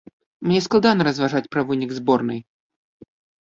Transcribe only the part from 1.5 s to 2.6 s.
пра вынік зборнай.